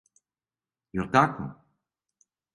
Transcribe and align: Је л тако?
Је 0.97 1.03
л 1.05 1.11
тако? 1.17 1.47